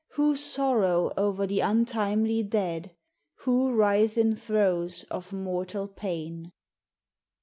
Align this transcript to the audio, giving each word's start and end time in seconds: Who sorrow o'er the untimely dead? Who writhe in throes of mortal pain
Who 0.13 0.35
sorrow 0.35 1.11
o'er 1.15 1.45
the 1.45 1.59
untimely 1.59 2.41
dead? 2.41 2.95
Who 3.41 3.71
writhe 3.71 4.17
in 4.17 4.35
throes 4.35 5.03
of 5.11 5.31
mortal 5.31 5.87
pain 5.87 6.53